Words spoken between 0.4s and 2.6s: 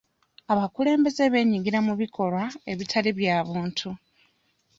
Abakulembeze beenyigira mu bikolwa